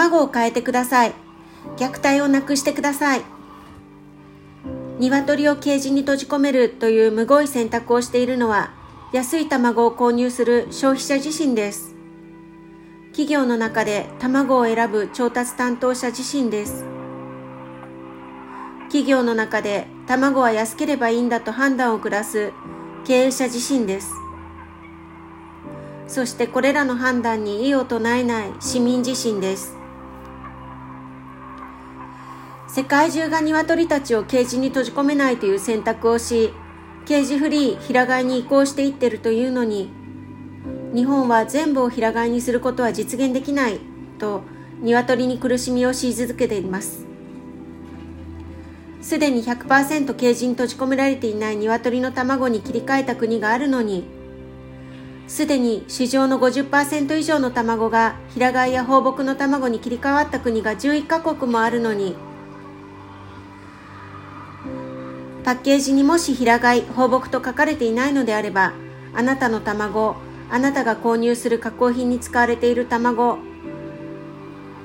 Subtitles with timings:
[0.00, 1.12] 卵を変えてください。
[1.76, 3.22] 虐待をなくしてください。
[4.98, 8.72] 鶏をケージに閉じ込めるというむごい選択をしているのは
[9.12, 11.94] 安い卵を購入する消費者自身です。
[13.10, 16.86] 企業の中で卵を選ぶ調達担当者自身です。
[18.84, 22.52] 企業の中で卵は安ければいいんだと判断を下す
[23.04, 24.14] 経営者自身です。
[26.08, 29.79] そしてこれらの判断に異を唱えない市民自身です。
[32.72, 36.52] 世界中が鶏たちをケージに閉じ込めないという選択をし、
[37.04, 39.90] ケージフリー平飼いに移行していってるというのに、
[40.94, 43.80] 日本は全部を平飼いにすることは実現できない
[44.20, 44.42] と
[44.82, 47.06] 鶏に苦しみを強い続けています。
[49.02, 54.04] すでに100%ケージに閉じ込められていない鶏の卵に切り替えた国があるのに、
[55.26, 62.14] すでに市場の50%以上の卵が平飼いや放牧の卵に切り替わった国が11カ国もあるのに、
[65.44, 68.74] パッケージにもし平飼い、放牧と書かれていないのであれば、
[69.14, 70.16] あなたの卵、
[70.50, 73.38] あなたが購入する加工品に使われている卵、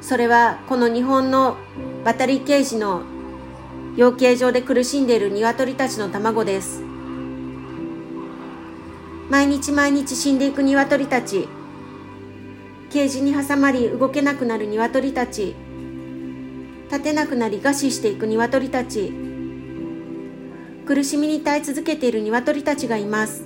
[0.00, 1.56] それはこの日本の
[2.04, 3.02] バタリーケージの
[3.96, 6.82] 養鶏場で苦しんでいる鶏たちの卵です。
[9.30, 11.48] 毎日毎日死んでいく鶏たち、
[12.90, 15.54] ケージに挟まり動けなくなる鶏たち、
[16.90, 19.31] 立てなくなり餓死していく鶏たち、
[20.86, 23.44] 苦しみに耐え続けている鶏たちがいます。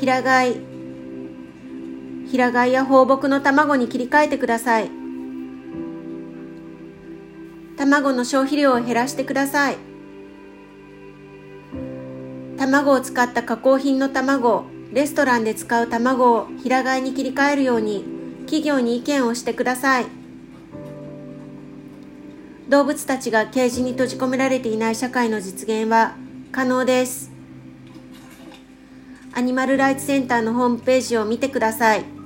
[0.00, 0.56] 平飼い
[2.30, 4.90] 平飼いや放牧の卵に切り替えてください。
[7.76, 9.76] 卵の消費量を減らしてください。
[12.56, 18.04] 卵を使った加工品の卵レストランで使う卵を平飼いに切り替えるように
[18.46, 20.17] 企業に意見をしてください。
[22.68, 26.16] 動物たちがケージに閉じ込められていない社会の実現は
[26.52, 27.30] 可能です。
[29.32, 32.17] アニマルライツセンターのホームページを見てください。